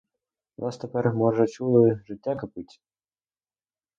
[0.59, 2.81] У нас тепер, може, чули, життя кипить.